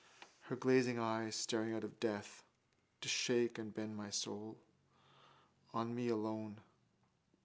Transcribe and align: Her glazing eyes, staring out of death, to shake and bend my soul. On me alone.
Her 0.39 0.55
glazing 0.55 0.97
eyes, 0.97 1.35
staring 1.35 1.75
out 1.75 1.83
of 1.83 1.99
death, 1.99 2.43
to 3.01 3.07
shake 3.07 3.59
and 3.59 3.71
bend 3.71 3.95
my 3.95 4.09
soul. 4.09 4.57
On 5.75 5.93
me 5.93 6.07
alone. 6.09 6.59